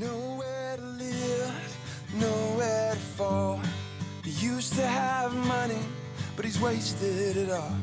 [0.00, 1.76] Nowhere to live,
[2.14, 3.60] nowhere to fall.
[4.24, 5.82] He used to have money,
[6.34, 7.76] but he's wasted it all.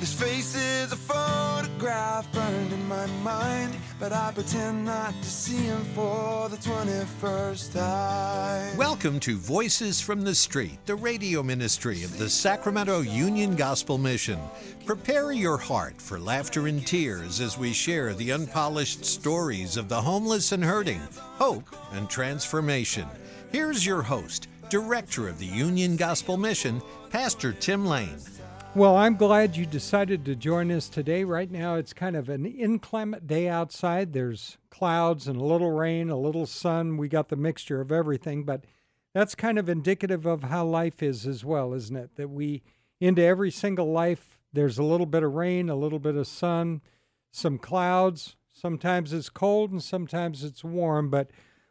[0.00, 5.56] His face is a photograph burned in my mind, but I pretend not to see
[5.56, 8.76] him for the 21st time.
[8.76, 14.38] Welcome to Voices from the Street, the radio ministry of the Sacramento Union Gospel Mission.
[14.84, 20.00] Prepare your heart for laughter and tears as we share the unpolished stories of the
[20.00, 23.08] homeless and hurting, hope and transformation.
[23.50, 28.18] Here's your host, Director of the Union Gospel Mission, Pastor Tim Lane.
[28.76, 31.24] Well, I'm glad you decided to join us today.
[31.24, 34.12] Right now, it's kind of an inclement day outside.
[34.12, 36.98] There's clouds and a little rain, a little sun.
[36.98, 38.66] We got the mixture of everything, but
[39.14, 42.16] that's kind of indicative of how life is as well, isn't it?
[42.16, 42.62] That we,
[43.00, 46.82] into every single life, there's a little bit of rain, a little bit of sun,
[47.32, 48.36] some clouds.
[48.52, 51.30] Sometimes it's cold and sometimes it's warm, but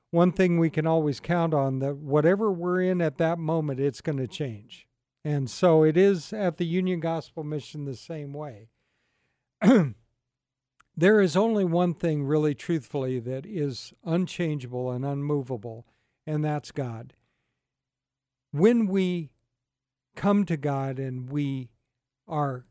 [0.10, 4.02] one thing we can always count on that whatever we're in at that moment, it's
[4.02, 4.88] going to change.
[5.26, 8.70] And so it is at the Union Gospel Mission the same way.
[10.96, 15.88] there is only one thing, really truthfully, that is unchangeable and unmovable,
[16.28, 17.16] and that's God.
[18.52, 19.32] When we
[20.16, 21.72] come to God and we
[22.28, 22.68] are,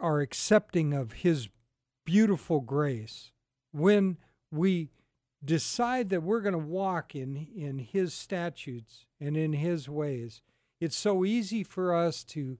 [0.00, 1.50] are accepting of His
[2.06, 3.32] beautiful grace,
[3.70, 4.16] when
[4.50, 4.88] we
[5.44, 10.40] decide that we're going to walk in, in His statutes and in His ways,
[10.80, 12.58] it's so easy for us to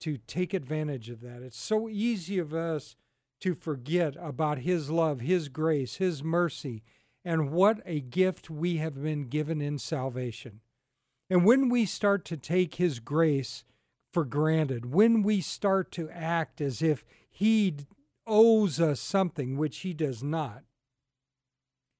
[0.00, 1.42] to take advantage of that.
[1.42, 2.94] It's so easy of us
[3.40, 6.82] to forget about his love, his grace, his mercy,
[7.24, 10.60] and what a gift we have been given in salvation.
[11.28, 13.64] And when we start to take his grace
[14.12, 17.74] for granted, when we start to act as if he
[18.26, 20.62] owes us something which he does not,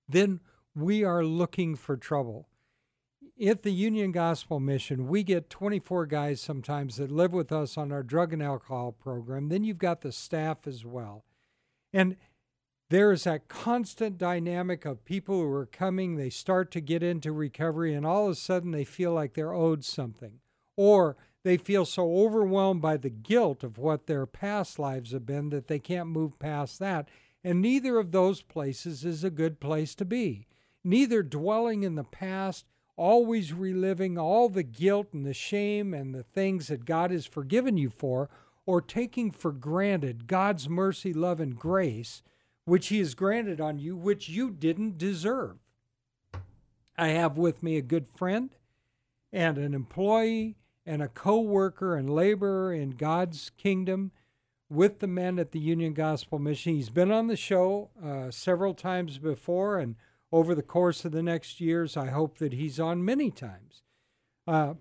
[0.09, 0.41] then
[0.75, 2.49] we are looking for trouble
[3.41, 7.93] at the Union Gospel Mission, we get 24 guys sometimes that live with us on
[7.93, 9.49] our drug and alcohol program.
[9.49, 11.25] Then you've got the staff as well.
[11.93, 12.17] And
[12.91, 17.33] there is that constant dynamic of people who are coming, they start to get into
[17.33, 20.41] recovery, and all of a sudden they feel like they're owed something.
[20.77, 25.51] Or they feel so overwhelmed by the guilt of what their past lives have been
[25.51, 27.09] that they can't move past that.
[27.45, 30.47] And neither of those places is a good place to be.
[30.83, 32.65] Neither dwelling in the past
[32.99, 37.79] always reliving all the guilt and the shame and the things that God has forgiven
[37.79, 38.29] you for,
[38.67, 42.23] or taking for granted God's mercy, love, and grace,
[42.67, 45.57] which He has granted on you, which you didn't deserve.
[46.99, 48.51] I have with me a good friend
[49.33, 54.11] and an employee and a co worker and laborer in God's kingdom
[54.69, 56.75] with the men at the Union Gospel Mission.
[56.75, 59.95] He's been on the show uh, several times before and
[60.31, 61.97] over the course of the next years.
[61.97, 63.83] I hope that he's on many times.
[64.47, 64.75] Uh,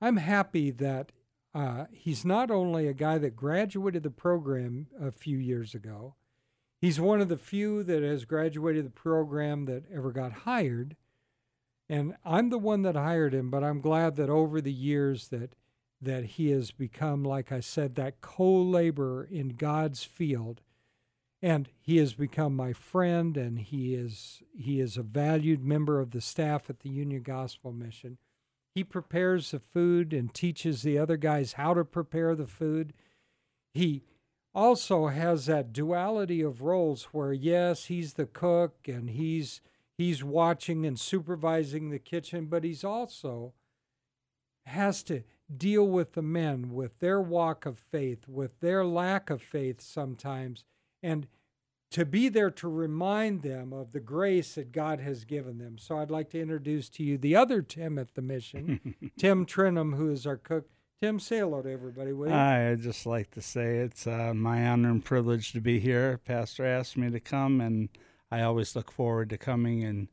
[0.00, 1.12] I'm happy that
[1.54, 6.14] uh, he's not only a guy that graduated the program a few years ago,
[6.80, 10.96] he's one of the few that has graduated the program that ever got hired.
[11.88, 15.54] And I'm the one that hired him, but I'm glad that over the years that
[16.00, 20.60] that he has become, like I said, that co-laborer in God's field
[21.44, 26.12] and he has become my friend and he is he is a valued member of
[26.12, 28.16] the staff at the Union Gospel Mission.
[28.74, 32.94] He prepares the food and teaches the other guys how to prepare the food.
[33.74, 34.04] He
[34.54, 39.60] also has that duality of roles where yes, he's the cook and he's
[39.98, 43.52] he's watching and supervising the kitchen, but he's also
[44.64, 49.42] has to deal with the men with their walk of faith, with their lack of
[49.42, 50.64] faith sometimes
[51.04, 51.28] and
[51.90, 55.78] to be there to remind them of the grace that God has given them.
[55.78, 59.96] So I'd like to introduce to you the other Tim at the mission, Tim Trenum,
[59.96, 60.66] who is our cook.
[61.00, 62.32] Tim, say hello to everybody, will you?
[62.32, 66.18] Hi, I'd just like to say it's uh, my honor and privilege to be here.
[66.24, 67.90] Pastor asked me to come, and
[68.30, 70.08] I always look forward to coming and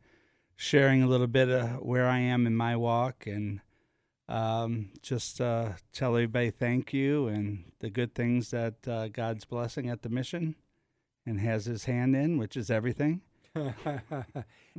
[0.56, 3.61] sharing a little bit of where I am in my walk and
[4.28, 9.90] um, just uh, tell everybody thank you and the good things that uh, God's blessing
[9.90, 10.55] at the mission
[11.26, 13.22] and has his hand in, which is everything.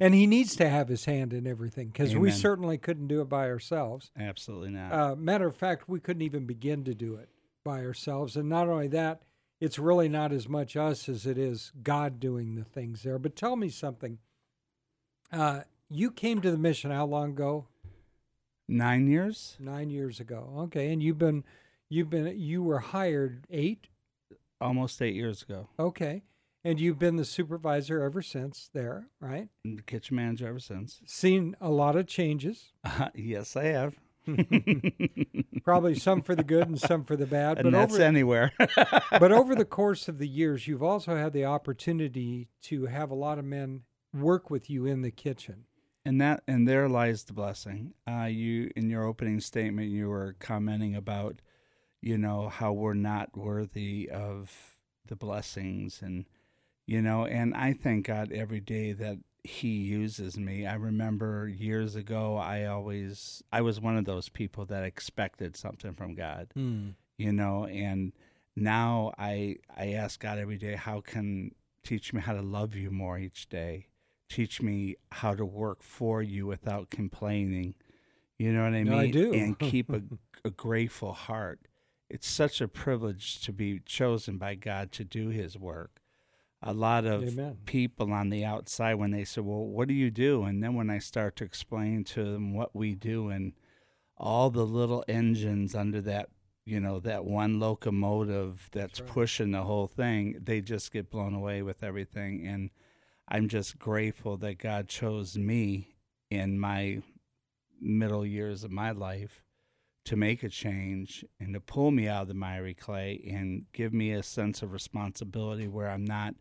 [0.01, 3.29] and he needs to have his hand in everything because we certainly couldn't do it
[3.29, 4.11] by ourselves.
[4.19, 4.93] Absolutely not.
[4.93, 7.29] Uh, matter of fact, we couldn't even begin to do it
[7.65, 8.37] by ourselves.
[8.37, 9.23] And not only that,
[9.61, 13.19] it's really not as much us as it is God doing the things there.
[13.19, 14.19] But tell me something.
[15.31, 15.61] Uh,
[15.91, 17.67] you came to the mission how long ago?
[18.69, 19.57] Nine years.
[19.61, 20.53] Nine years ago.
[20.59, 21.45] Okay, and you've been,
[21.89, 23.89] you've been, you were hired eight.
[24.61, 25.69] Almost eight years ago.
[25.79, 26.23] Okay,
[26.65, 29.49] And you've been the supervisor ever since there, right?
[29.65, 31.01] And the kitchen manager ever since.
[31.07, 32.73] Seen a lot of changes.
[32.85, 33.97] Uh, yes, I have.
[35.65, 37.59] Probably some for the good and some for the bad.
[37.59, 38.53] and that's over, anywhere.
[39.11, 43.15] but over the course of the years, you've also had the opportunity to have a
[43.17, 43.83] lot of men
[44.15, 45.65] work with you in the kitchen.
[46.05, 47.95] and that and there lies the blessing.
[48.09, 51.41] Uh, you in your opening statement, you were commenting about,
[52.01, 54.53] you know, how we're not worthy of
[55.07, 56.27] the blessings, and
[56.93, 60.67] you know, and I thank God every day that He uses me.
[60.67, 65.95] I remember years ago, I always I was one of those people that expected something
[65.95, 66.91] from God hmm.
[67.17, 68.13] you know and
[68.57, 71.53] now i i ask god every day how can
[71.83, 73.87] teach me how to love you more each day
[74.29, 77.75] teach me how to work for you without complaining
[78.39, 78.93] you know what i mean?
[78.93, 79.33] No, I do.
[79.33, 80.03] and keep a,
[80.45, 81.61] a grateful heart
[82.11, 86.02] it's such a privilege to be chosen by god to do his work
[86.63, 87.59] a lot of Amen.
[87.67, 90.91] people on the outside when they say well what do you do and then when
[90.91, 93.53] i start to explain to them what we do and
[94.17, 96.29] all the little engines under that
[96.65, 99.11] you know that one locomotive that's right.
[99.11, 102.71] pushing the whole thing they just get blown away with everything and
[103.29, 105.97] i'm just grateful that god chose me
[106.31, 107.03] in my
[107.81, 109.43] middle years of my life
[110.05, 113.93] to make a change and to pull me out of the miry clay and give
[113.93, 116.35] me a sense of responsibility where i'm not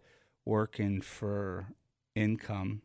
[0.45, 1.67] working for
[2.15, 2.81] income.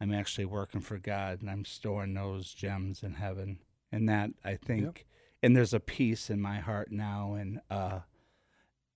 [0.00, 3.58] I'm actually working for god and i'm storing those gems in heaven.
[3.92, 5.06] And that i think
[5.42, 8.00] and there's a peace in my heart now and uh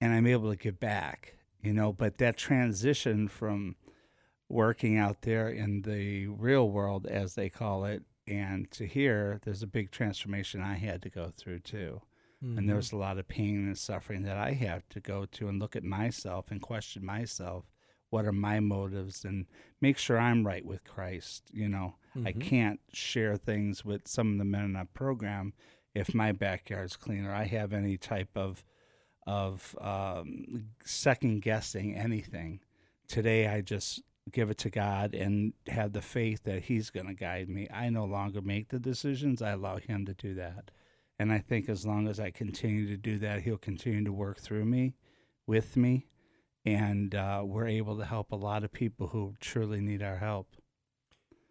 [0.00, 1.34] and i'm able to give back
[1.64, 1.92] you know?
[1.92, 3.76] But that transition from
[4.48, 9.62] working out there in the real world as they call it and to here there's
[9.62, 12.00] a big transformation i had to go through too.
[12.42, 12.58] Mm-hmm.
[12.58, 15.58] and there's a lot of pain and suffering that i have to go to and
[15.58, 17.64] look at myself and question myself
[18.14, 19.44] what are my motives and
[19.80, 21.88] make sure i'm right with christ you know?
[22.16, 22.40] I Mhm.
[22.40, 25.52] can't share things with some of the men in our program
[25.94, 28.64] if my backyard's clean or i have any type of
[29.26, 32.60] of um, second guessing anything.
[33.08, 37.14] Today i just give it to god and have the faith that he's going to
[37.14, 37.66] guide me.
[37.70, 39.42] I no longer make the decisions.
[39.42, 40.70] I allow him to do that.
[41.18, 44.38] And i think as long as i continue to do that he'll continue to work
[44.38, 44.94] through me
[45.46, 46.06] with me
[46.64, 50.48] and uh, we're able to help a lot of people who truly need our help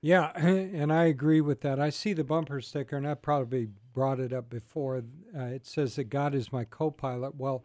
[0.02, 1.80] Yeah, and I agree with that.
[1.80, 5.04] I see the bumper sticker, and I probably brought it up before.
[5.38, 7.36] Uh, it says that God is my co pilot.
[7.36, 7.64] Well,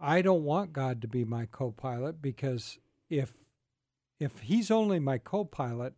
[0.00, 2.78] I don't want God to be my co pilot because
[3.08, 3.32] if
[4.18, 5.94] if he's only my co pilot,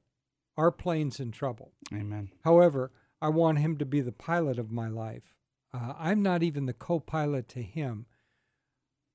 [0.56, 1.72] our plane's in trouble.
[1.92, 5.34] amen However, I want him to be the pilot of my life.
[5.74, 8.06] Uh, I'm not even the co pilot to him.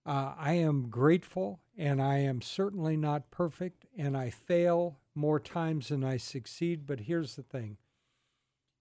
[0.05, 5.89] Uh, I am grateful and I am certainly not perfect and I fail more times
[5.89, 6.85] than I succeed.
[6.85, 7.77] But here's the thing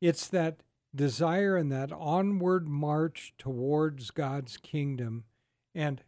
[0.01, 0.63] it's that
[0.95, 5.25] desire and that onward march towards God's kingdom.
[5.75, 6.03] And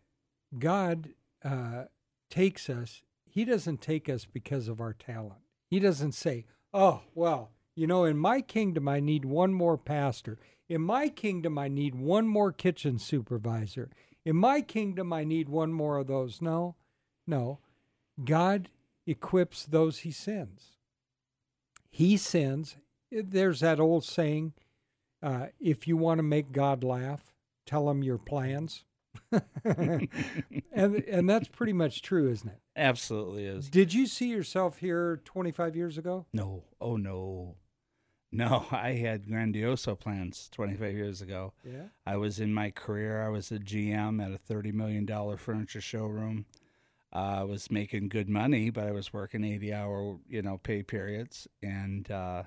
[0.58, 1.10] God
[1.44, 1.84] uh,
[2.28, 5.40] takes us, He doesn't take us because of our talent.
[5.70, 10.38] He doesn't say, oh, well, you know, in my kingdom, I need one more pastor.
[10.68, 13.90] In my kingdom, I need one more kitchen supervisor.
[14.24, 16.40] In my kingdom, I need one more of those.
[16.40, 16.76] No,
[17.26, 17.58] no.
[18.24, 18.70] God
[19.06, 20.70] equips those he sends.
[21.90, 22.76] He sends.
[23.10, 24.54] There's that old saying
[25.22, 27.32] uh, if you want to make God laugh,
[27.66, 28.84] tell him your plans.
[29.64, 30.08] and
[30.72, 32.58] and that's pretty much true, isn't it?
[32.76, 36.26] absolutely is Did you see yourself here 25 years ago?
[36.32, 37.54] no oh no
[38.34, 41.84] no i had grandioso plans 25 years ago Yeah.
[42.06, 43.22] I was in my career.
[43.24, 46.44] I was a GM at a thirty million dollar furniture showroom.
[47.12, 50.82] Uh, I was making good money, but I was working eighty hour, you know, pay
[50.82, 52.42] periods, and uh,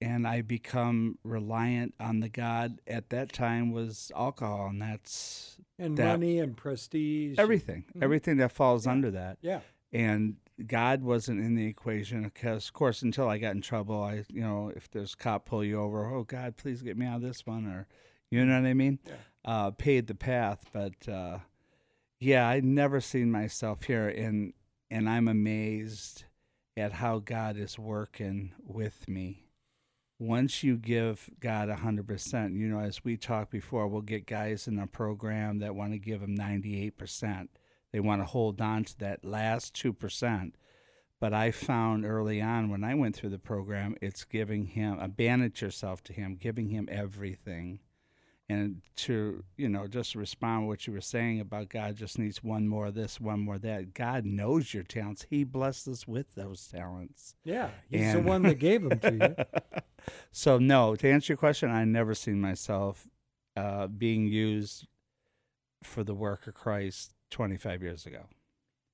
[0.00, 5.96] and I become reliant on the God at that time was alcohol, and that's And
[5.96, 7.36] That- money and prestige.
[7.38, 8.02] everything, Mhm.
[8.04, 8.92] everything that falls Yeah.
[8.92, 9.60] under that Yeah.
[9.92, 14.24] and God wasn't in the equation because, of course, until I got in trouble, I,
[14.28, 17.16] you know, if there's a cop pull you over, oh God, please get me out
[17.16, 17.88] of this one, or,
[18.30, 18.98] you know what I mean?
[19.04, 19.14] Yeah.
[19.44, 21.38] Uh, paid the path, but uh,
[22.18, 24.54] yeah, I never seen myself here, and
[24.90, 26.24] and I'm amazed
[26.76, 29.44] at how God is working with me.
[30.18, 34.26] Once you give God a hundred percent, you know, as we talked before, we'll get
[34.26, 37.50] guys in a program that want to give him ninety eight percent
[37.94, 40.54] they want to hold on to that last 2%.
[41.20, 45.52] But I found early on when I went through the program, it's giving him, abandon
[45.60, 47.78] yourself to him, giving him everything.
[48.48, 52.42] And to, you know, just respond to what you were saying about God just needs
[52.42, 53.94] one more of this, one more of that.
[53.94, 55.26] God knows your talents.
[55.30, 57.36] He blessed us with those talents.
[57.44, 59.80] Yeah, he's And- the one that gave them to you.
[60.32, 63.06] So, no, to answer your question, I never seen myself
[63.56, 64.86] uh, being used
[65.82, 68.26] for the work of Christ 25 years ago.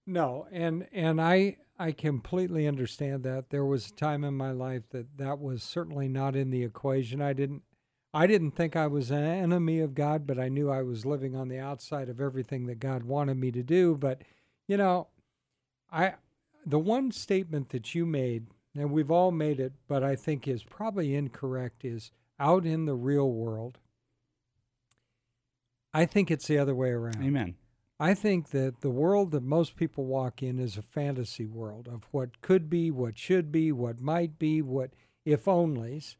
[0.06, 3.50] No, and and I I completely understand that.
[3.50, 7.22] There was a time in my life that that was certainly not in the equation.
[7.22, 7.62] I didn't
[8.12, 11.36] I didn't think I was an enemy of God, but I knew I was living
[11.36, 13.96] on the outside of everything that God wanted me to do.
[13.96, 14.22] But
[14.66, 15.08] you know,
[15.92, 16.14] I
[16.66, 20.64] the one statement that you made, and we've all made it, but I think is
[20.64, 23.78] probably incorrect, is out in the real world.
[25.92, 27.22] I think it's the other way around.
[27.24, 27.54] Amen.
[28.02, 32.08] I think that the world that most people walk in is a fantasy world of
[32.12, 34.92] what could be, what should be, what might be, what
[35.26, 36.16] if onlys.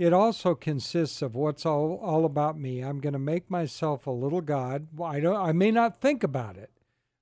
[0.00, 2.80] It also consists of what's all, all about me.
[2.80, 4.88] I'm going to make myself a little god.
[5.00, 6.70] I don't I may not think about it,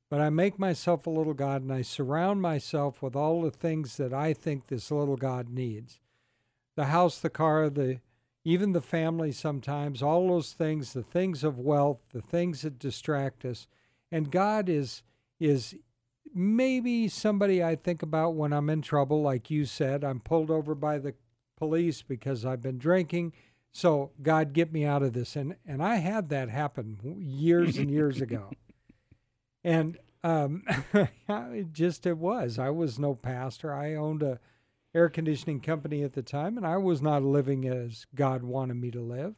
[0.08, 3.98] but I make myself a little god and I surround myself with all the things
[3.98, 6.00] that I think this little god needs.
[6.74, 8.00] The house, the car, the
[8.44, 13.44] even the family sometimes, all those things, the things of wealth, the things that distract
[13.44, 13.66] us.
[14.10, 15.02] And God is
[15.38, 15.74] is
[16.34, 20.04] maybe somebody I think about when I'm in trouble, like you said.
[20.04, 21.14] I'm pulled over by the
[21.56, 23.32] police because I've been drinking.
[23.72, 25.36] So God, get me out of this.
[25.36, 28.50] And and I had that happen years and years ago.
[29.62, 30.64] And um,
[31.28, 32.58] it just it was.
[32.58, 33.72] I was no pastor.
[33.72, 34.40] I owned a
[34.94, 38.90] air conditioning company at the time, and I was not living as God wanted me
[38.90, 39.34] to live.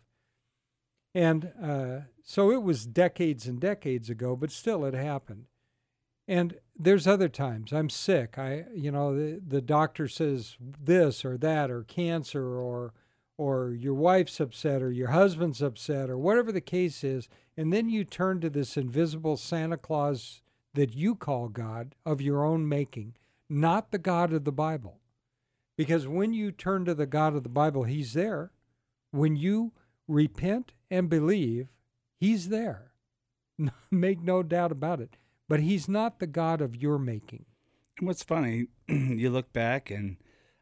[1.14, 5.46] And uh, so it was decades and decades ago, but still it happened.
[6.26, 8.38] And there's other times I'm sick.
[8.38, 12.94] I, you know, the, the doctor says this or that or cancer or
[13.38, 17.88] or your wife's upset or your husband's upset or whatever the case is, and then
[17.88, 20.42] you turn to this invisible Santa Claus
[20.74, 23.14] that you call God of your own making,
[23.48, 25.00] not the God of the Bible.
[25.76, 28.52] Because when you turn to the God of the Bible, He's there.
[29.10, 29.72] When you
[30.06, 31.68] repent and believe,
[32.20, 32.92] He's there.
[33.90, 35.16] Make no doubt about it.
[35.48, 37.46] But He's not the God of your making.
[37.98, 40.18] And what's funny, you look back, and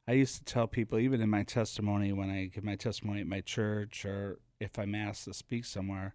[0.08, 3.26] I used to tell people, even in my testimony, when I give my testimony at
[3.26, 6.14] my church or if I'm asked to speak somewhere,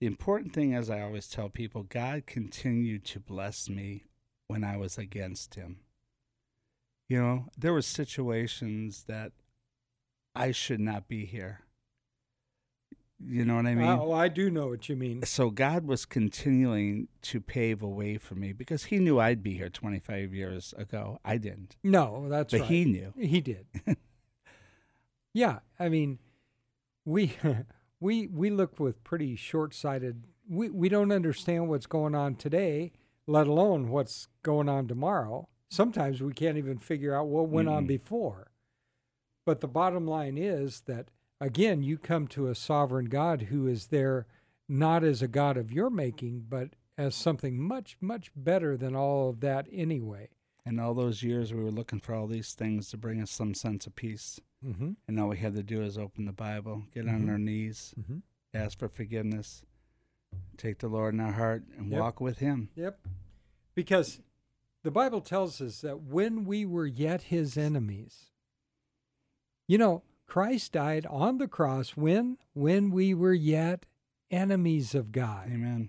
[0.00, 4.04] the important thing as I always tell people God continued to bless me
[4.46, 5.80] when I was against Him.
[7.08, 9.32] You know, there were situations that
[10.34, 11.64] I should not be here.
[13.20, 13.88] You know what I mean?
[13.88, 15.24] oh, I do know what you mean.
[15.24, 19.54] so God was continuing to pave a way for me because He knew I'd be
[19.54, 21.18] here 25 years ago.
[21.24, 22.70] I didn't, No, that's but right.
[22.70, 23.12] He knew.
[23.18, 23.66] He did.
[25.34, 26.18] yeah, I mean,
[27.04, 27.32] we
[28.00, 30.24] we we look with pretty short-sighted.
[30.48, 32.92] We we don't understand what's going on today,
[33.26, 35.48] let alone what's going on tomorrow.
[35.70, 37.88] Sometimes we can't even figure out what went on Mm-mm.
[37.88, 38.52] before.
[39.44, 41.08] But the bottom line is that
[41.40, 44.26] again, you come to a sovereign God who is there
[44.68, 49.30] not as a God of your making, but as something much much better than all
[49.30, 50.28] of that anyway.
[50.66, 53.54] And all those years we were looking for all these things to bring us some
[53.54, 54.40] sense of peace.
[54.64, 54.92] Mm-hmm.
[55.06, 57.28] And all we had to do is open the Bible, get on Mhm.
[57.30, 58.18] our knees, Mm-hmm.
[58.52, 59.62] ask for forgiveness,
[60.58, 62.00] take the Lord in our heart, and Yep.
[62.00, 62.68] walk with Him.
[62.74, 62.98] Yep.
[63.74, 64.20] Because
[64.82, 68.30] the Bible tells us that when we were yet his enemies,
[69.66, 73.86] you know, Christ died on the cross when when we were yet
[74.30, 75.48] enemies of God.
[75.50, 75.88] Amen.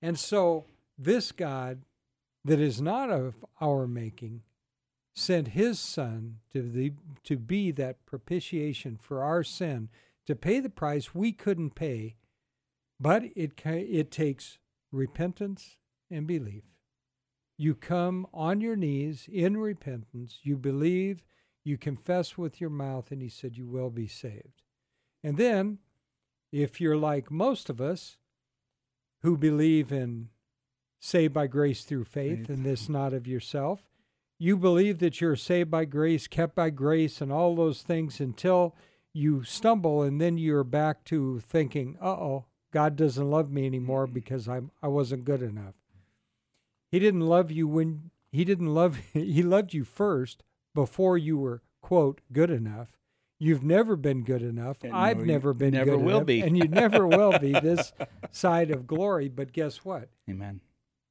[0.00, 1.82] And so this God
[2.44, 4.42] that is not of our making
[5.16, 6.92] sent his son to the
[7.24, 9.88] to be that propitiation for our sin,
[10.26, 12.14] to pay the price we couldn't pay,
[13.00, 14.58] but it it takes
[14.92, 15.76] repentance
[16.10, 16.64] and belief.
[17.56, 21.22] You come on your knees in repentance, you believe,
[21.64, 24.62] you confess with your mouth, and he said you will be saved.
[25.22, 25.78] And then,
[26.52, 28.18] if you're like most of us
[29.22, 30.28] who believe in
[31.00, 32.48] saved by grace through faith, Faith.
[32.50, 33.88] and this not of yourself,
[34.38, 38.74] you believe that you're saved by grace, kept by grace, and all those things until
[39.12, 44.06] you stumble, and then you're back to thinking, uh oh, God doesn't love me anymore
[44.06, 45.74] because I'm, I wasn't good enough.
[46.90, 50.42] He didn't love you when he didn't love he loved you first
[50.74, 52.88] before you were quote good enough.
[53.38, 54.84] You've never been good enough.
[54.84, 56.40] And I've no, never been never good will enough, be.
[56.40, 57.92] and you never will be this
[58.30, 59.28] side of glory.
[59.28, 60.08] But guess what?
[60.28, 60.60] Amen.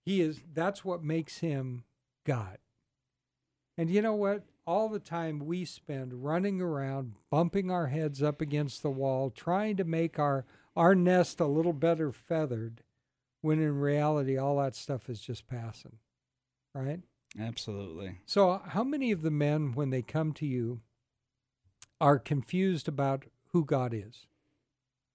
[0.06, 0.42] He is.
[0.54, 1.84] That's what makes him
[2.26, 2.58] God.
[3.78, 4.44] And you know what?
[4.66, 9.78] all the time we spend running around, bumping our heads up against the wall, trying
[9.78, 12.82] to make our our nest a little better feathered,
[13.42, 15.98] when in reality all that stuff is just passing.
[16.74, 17.02] Right?
[17.40, 18.20] Absolutely.
[18.26, 20.82] So, how many of the men, when they come to you,
[22.00, 24.28] are confused about who God is?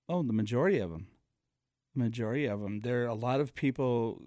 [0.09, 1.09] Oh, the majority of them.
[1.95, 2.81] The majority of them.
[2.81, 4.23] There are a lot of people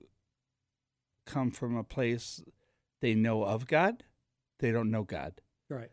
[1.25, 2.41] come from a place
[3.01, 4.03] they know of God,
[4.59, 5.41] they don't know God.
[5.69, 5.91] Right.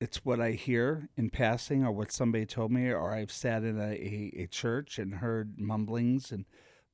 [0.00, 3.78] It's what I hear in passing, or what somebody told me, or I've sat in
[3.78, 6.44] a, a, a church and heard mumblings, and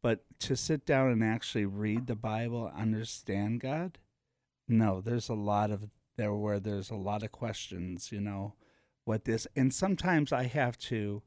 [0.03, 3.99] but to sit down and actually read the Bible, understand God,
[4.71, 8.55] no, there's a lot of there where there's a lot of questions, you know,
[9.05, 11.23] what this, and sometimes I have to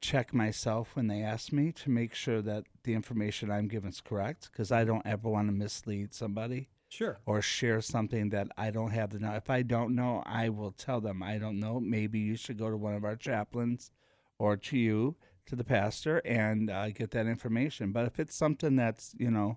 [0.00, 4.00] check myself when they ask me to make sure that the information I'm given is
[4.00, 6.68] correct because I don't ever want to mislead somebody.
[6.88, 7.20] Sure.
[7.24, 9.32] Or share something that I don't have to know.
[9.32, 11.80] If I don't know, I will tell them I don't know.
[11.80, 13.90] Maybe you should go to one of our chaplains
[14.38, 15.16] or to you,
[15.46, 17.92] to the pastor, and uh, get that information.
[17.92, 19.56] But if it's something that's, you know,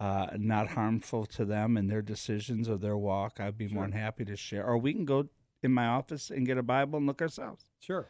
[0.00, 3.74] uh, not harmful to them and their decisions or their walk, I'd be sure.
[3.76, 4.66] more than happy to share.
[4.66, 5.28] Or we can go
[5.62, 7.66] in my office and get a Bible and look ourselves.
[7.78, 8.08] Sure.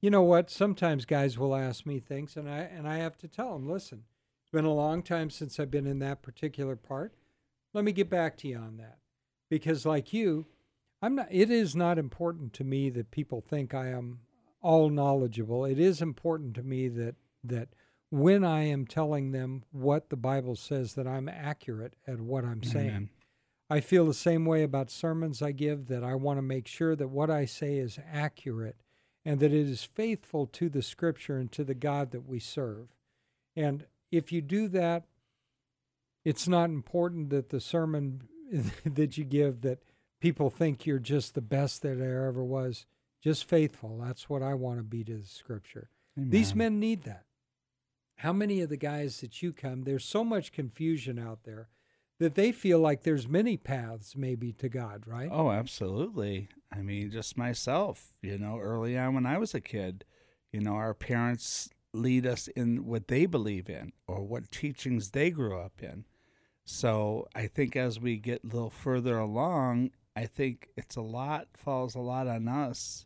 [0.00, 0.48] You know what?
[0.48, 4.04] Sometimes guys will ask me things, and I and I have to tell them, listen,
[4.42, 7.14] it's been a long time since I've been in that particular part.
[7.72, 8.98] Let me get back to you on that,
[9.48, 10.46] because like you,
[11.00, 11.28] I'm not.
[11.30, 14.20] It is not important to me that people think I am
[14.60, 15.64] all knowledgeable.
[15.64, 17.68] It is important to me that that
[18.12, 22.62] when I am telling them what the Bible says, that I'm accurate at what I'm
[22.62, 23.08] saying.
[23.70, 25.86] I feel the same way about sermons I give.
[25.86, 28.76] That I want to make sure that what I say is accurate
[29.24, 32.88] and that it is faithful to the scripture and to the God that we serve.
[33.56, 35.04] And if you do that,
[36.22, 38.28] it's not important that the sermon
[38.84, 39.82] that you give that
[40.20, 42.84] people think you're just the best that there ever was.
[43.22, 43.98] Just faithful.
[44.04, 45.88] That's what I want to be to the scripture.
[46.18, 46.28] Amen.
[46.28, 47.24] These men need that.
[48.22, 51.68] How many of the guys that you come, there's so much confusion out there
[52.20, 55.28] that they feel like there's many paths maybe to God, right?
[55.28, 56.46] Oh, absolutely.
[56.72, 60.04] I mean, just myself, you know, early on when I was a kid,
[60.52, 65.30] you know, our parents lead us in what they believe in or what teachings they
[65.30, 66.04] grew up in.
[66.64, 71.48] So I think as we get a little further along, I think it's a lot,
[71.56, 73.04] falls a lot on us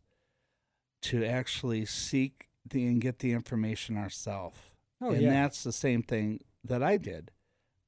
[1.04, 4.75] to actually seek the, and get the information ourselves.
[5.00, 5.30] Oh, and yeah.
[5.30, 7.30] that's the same thing that I did.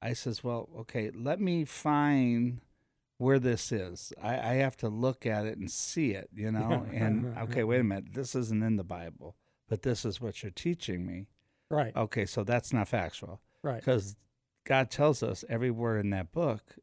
[0.01, 2.61] I says, well, okay, let me find
[3.17, 4.13] where this is.
[4.23, 6.87] I, I have to look at it and see it, you know.
[6.93, 9.37] and okay, wait a minute, this isn't in the Bible,
[9.69, 11.27] but this is what you're teaching me.
[11.71, 11.95] Right.
[11.97, 13.41] Okay, so that's not factual.
[13.63, 13.81] Right.
[13.81, 14.17] Because
[14.65, 16.77] God tells us every word in that book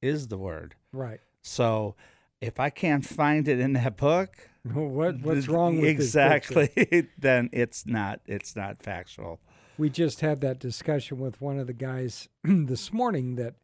[0.00, 0.74] is the word.
[0.92, 1.20] Right.
[1.42, 1.94] So
[2.42, 5.90] if I can't find it in that book, what what's wrong with it?
[5.90, 7.08] exactly?
[7.18, 9.40] then it's not it's not factual.
[9.78, 13.54] We just had that discussion with one of the guys this morning that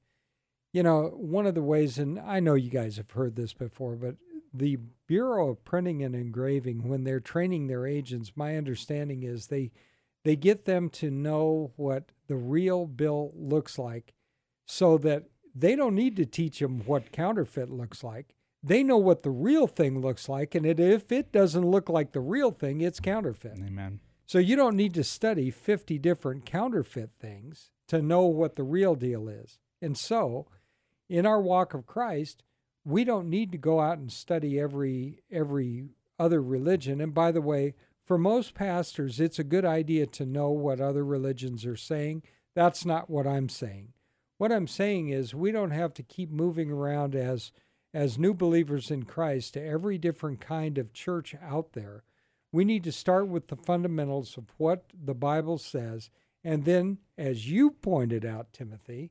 [0.72, 3.96] you know, one of the ways, and I know you guys have heard this before,
[3.96, 4.16] but
[4.52, 9.70] the Bureau of Printing and Engraving, when they're training their agents, my understanding is they
[10.24, 14.12] they get them to know what the real bill looks like,
[14.66, 18.34] so that they don't need to teach them what counterfeit looks like.
[18.62, 22.12] They know what the real thing looks like, and it, if it doesn't look like
[22.12, 23.58] the real thing, it's counterfeit.
[23.58, 24.00] Amen.
[24.26, 28.94] So you don't need to study 50 different counterfeit things to know what the real
[28.94, 29.58] deal is.
[29.80, 30.46] And so,
[31.08, 32.42] in our walk of Christ,
[32.84, 37.00] we don't need to go out and study every every other religion.
[37.00, 41.04] And by the way, for most pastors, it's a good idea to know what other
[41.04, 42.22] religions are saying.
[42.54, 43.92] That's not what I'm saying.
[44.38, 47.52] What I'm saying is we don't have to keep moving around as
[47.94, 52.04] as new believers in Christ to every different kind of church out there.
[52.52, 56.10] We need to start with the fundamentals of what the Bible says.
[56.44, 59.10] And then, as you pointed out, Timothy,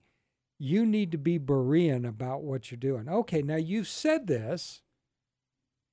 [0.58, 3.08] you need to be Berean about what you're doing.
[3.08, 4.82] Okay, now you've said this.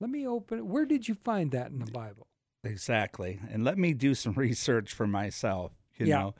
[0.00, 0.66] Let me open it.
[0.66, 2.28] Where did you find that in the Bible?
[2.62, 3.40] Exactly.
[3.50, 6.18] And let me do some research for myself, you yeah.
[6.18, 6.34] know.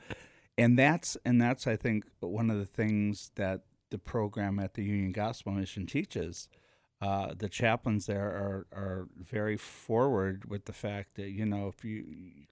[0.57, 4.83] And that's and that's I think one of the things that the program at the
[4.85, 6.49] Union Gospel Mission teaches.
[7.01, 11.85] Uh, the chaplains there are are very forward with the fact that you know if
[11.85, 12.05] you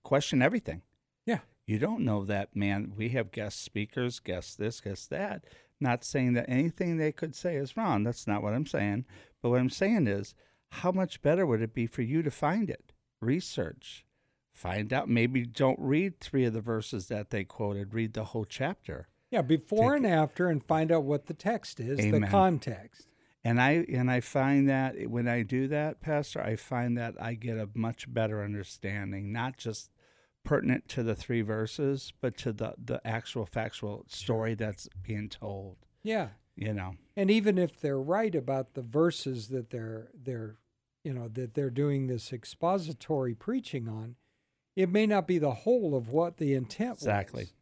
[0.02, 0.82] question everything,
[1.24, 2.92] yeah, you don't know that man.
[2.96, 5.44] We have guest speakers, guest this, guest that.
[5.80, 8.04] Not saying that anything they could say is wrong.
[8.04, 9.04] That's not what I'm saying.
[9.40, 10.34] But what I'm saying is,
[10.70, 12.92] how much better would it be for you to find it?
[13.20, 14.04] Research,
[14.52, 15.08] find out.
[15.08, 17.94] Maybe don't read three of the verses that they quoted.
[17.94, 19.08] Read the whole chapter.
[19.32, 22.20] Yeah, before and after, and find out what the text is, Amen.
[22.20, 23.08] the context.
[23.42, 27.34] And I and I find that when I do that, Pastor, I find that I
[27.34, 29.90] get a much better understanding, not just
[30.44, 35.78] pertinent to the three verses, but to the the actual factual story that's being told.
[36.02, 36.28] Yeah.
[36.54, 36.96] You know.
[37.16, 40.58] And even if they're right about the verses that they're they're
[41.02, 44.16] you know that they're doing this expository preaching on,
[44.76, 47.44] it may not be the whole of what the intent exactly.
[47.44, 47.48] was.
[47.48, 47.61] Exactly.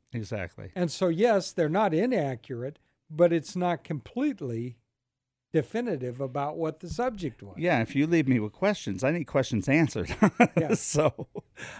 [0.74, 2.78] And so yes, they're not inaccurate,
[3.10, 4.76] but it's not completely
[5.52, 7.56] definitive about what the subject was.
[7.58, 10.14] Yeah, if you leave me with questions, I need questions answered.
[10.56, 10.74] Yeah.
[10.74, 11.28] so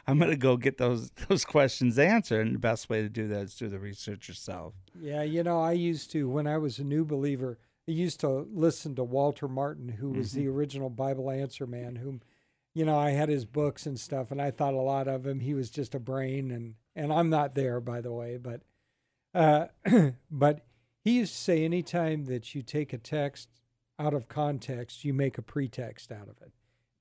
[0.07, 3.29] I'm going to go get those those questions answered, and the best way to do
[3.29, 4.75] that is do the research yourself.
[4.99, 8.47] Yeah, you know, I used to when I was a new believer, I used to
[8.53, 10.57] listen to Walter Martin, who was the mm-hmm.
[10.57, 12.21] original Bible answer man, whom
[12.75, 15.41] you know, I had his books and stuff and I thought a lot of him.
[15.41, 18.61] He was just a brain and and I'm not there by the way, but
[19.35, 19.67] uh
[20.31, 20.65] but
[21.03, 23.49] he used to say anytime that you take a text
[23.99, 26.53] out of context, you make a pretext out of it.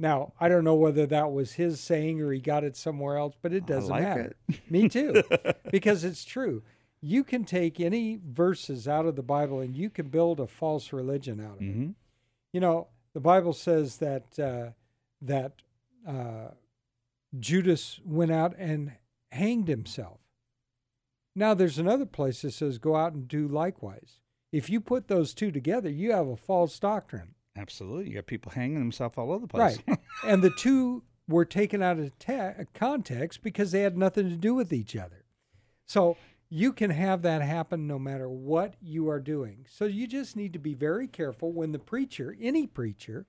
[0.02, 3.36] Now, I don't know whether that was his saying or he got it somewhere else,
[3.42, 4.36] but it doesn't like matter.
[4.70, 5.24] Me too,
[5.72, 6.64] because it's true.
[7.02, 10.94] You can take any verses out of the Bible and you can build a false
[10.94, 11.74] religion out of it.
[11.74, 11.90] hmm
[12.54, 14.72] You know, the Bible says that uh,
[15.22, 15.54] that
[16.08, 16.52] uh,
[17.38, 18.94] Judas went out and
[19.32, 20.20] hanged himself.
[21.36, 24.20] Now, there's another place that says go out and do likewise.
[24.52, 27.36] If you put those two together, you have a false doctrine.
[27.56, 28.10] Absolutely.
[28.10, 29.78] You got people hanging themselves all over the place.
[29.88, 30.00] Right.
[30.26, 34.56] and the two were taken out of ta- context because they had nothing to do
[34.56, 35.26] with each other.
[35.86, 36.18] So
[36.50, 39.66] you can have that happen no matter what you are doing.
[39.70, 43.28] So you just need to be very careful when the preacher, any preacher,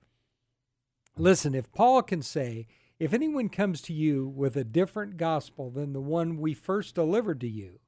[1.17, 2.67] listen, if Paul can say,
[3.01, 7.41] if anyone comes to you with a different gospel than the one we first delivered
[7.41, 7.79] to you,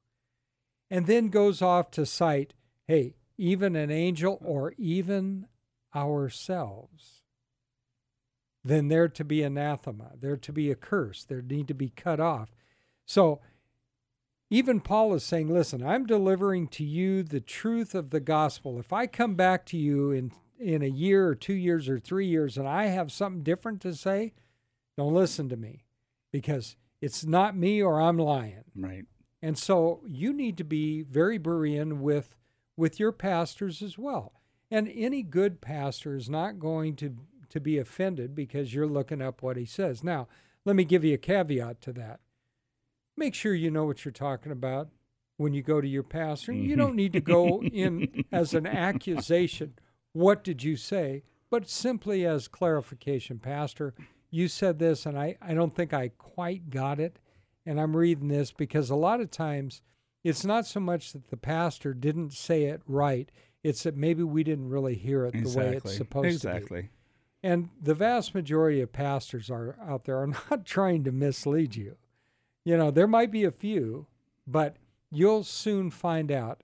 [0.90, 2.52] and then goes off to cite,
[2.88, 5.46] hey, even an angel or even
[5.94, 7.22] ourselves,
[8.64, 10.14] then they're to be anathema.
[10.20, 11.28] They're to be accursed.
[11.28, 12.50] They need to be cut off.
[13.06, 13.40] So
[14.50, 18.80] even Paul is saying, listen, I'm delivering to you the truth of the gospel.
[18.80, 22.26] If I come back to you in, in a year or two years or three
[22.26, 24.32] years and I have something different to say,
[24.96, 25.84] don't listen to me
[26.32, 28.64] because it's not me or I'm lying.
[28.76, 29.04] right.
[29.42, 32.34] And so you need to be very Berean with
[32.76, 34.40] with your pastors as well.
[34.70, 37.16] And any good pastor is not going to
[37.50, 40.02] to be offended because you're looking up what he says.
[40.02, 40.26] Now,
[40.64, 42.20] let me give you a caveat to that.
[43.16, 44.88] Make sure you know what you're talking about
[45.36, 46.52] when you go to your pastor.
[46.52, 46.78] You Mhm.
[46.78, 49.74] don't need to go in as an accusation.
[50.12, 51.22] What did you say?
[51.50, 53.94] But simply as clarification, Pastor,
[54.34, 57.20] you said this, and I, I don't think I quite got it.
[57.64, 59.80] And I'm reading this because a lot of times
[60.24, 63.30] it's not so much that the pastor didn't say it right,
[63.62, 66.56] it's that maybe we didn't really hear it the way it's supposed to be.
[66.56, 66.90] exactly.
[67.44, 71.96] And the vast majority of pastors are out there are not trying to mislead you.
[72.64, 74.08] You know, there might be a few,
[74.48, 74.76] but
[75.10, 76.62] you'll soon find out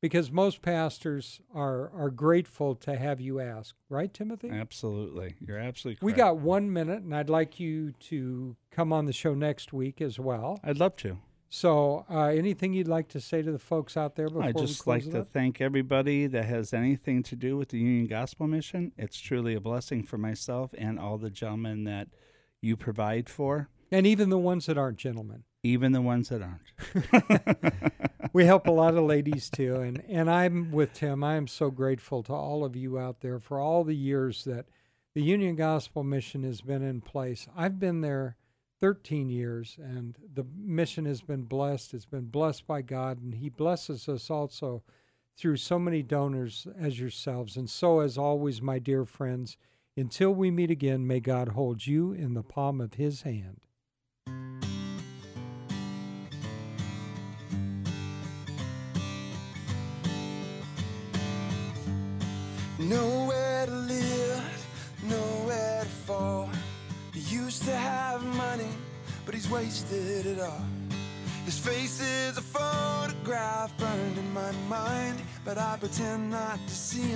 [0.00, 4.50] because most pastors are are grateful to have you ask, right, Timothy?
[4.50, 5.34] Absolutely.
[5.40, 9.34] You're absolutely We got one minute, and I'd like you to come on the show
[9.34, 10.60] next week as well.
[10.62, 11.18] I'd love to.
[11.48, 14.62] So, uh, anything you'd like to say to the folks out there before I'd we
[14.62, 15.28] just like to up?
[15.28, 18.92] thank everybody that has anything to do with the Union Gospel Mission.
[18.98, 22.08] It's truly a blessing for myself and all the gentlemen that
[22.60, 25.44] you provide for, and even the ones that aren't gentlemen.
[25.66, 27.92] Even the ones that aren't.
[28.32, 31.24] we help a lot of ladies too and and i'm with tim.
[31.24, 34.66] I am so grateful to all of you out there for all the years that
[35.14, 37.48] the union gospel mission has been in place.
[37.56, 38.36] I've been there
[38.80, 41.94] 13 years and the mission has been blessed.
[41.94, 44.82] It's been blessed by god and he blesses us also
[45.38, 49.56] through so many donors as yourselves and so as always my dear friends
[49.96, 53.60] until we meet again may god hold you in the palm of his hand
[62.78, 64.66] Nowhere to live,
[65.02, 66.50] nowhere to fall.
[67.14, 68.68] He used to have money,
[69.24, 70.60] but he's wasted it all.
[71.46, 77.00] His face is a photograph burned in my mind, but I pretend not to see
[77.00, 77.15] him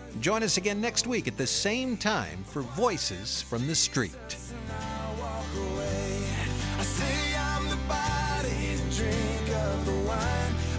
[0.19, 4.11] Join us again next week at the same time for Voices from the Street.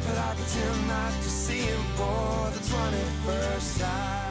[0.07, 4.22] but I pretend not to see him for the 21st time.